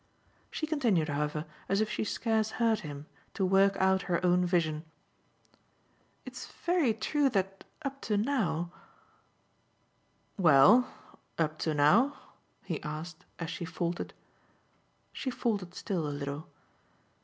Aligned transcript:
She 0.49 0.65
continued 0.65 1.09
however, 1.09 1.45
as 1.69 1.79
if 1.79 1.87
she 1.87 2.03
scarce 2.03 2.53
heard 2.57 2.79
him, 2.79 3.05
to 3.35 3.45
work 3.45 3.77
out 3.77 4.01
her 4.09 4.19
own 4.25 4.47
vision. 4.47 4.83
"It's 6.25 6.47
very 6.47 6.91
true 6.91 7.29
that 7.29 7.63
up 7.83 8.01
to 8.09 8.17
now" 8.17 8.71
"Well, 10.49 10.91
up 11.37 11.59
to 11.59 11.75
now?" 11.75 12.17
he 12.63 12.81
asked 12.81 13.25
as 13.37 13.51
she 13.51 13.63
faltered. 13.63 14.15
She 15.13 15.29
faltered 15.29 15.75
still 15.75 16.07
a 16.07 16.09
little. 16.09 16.47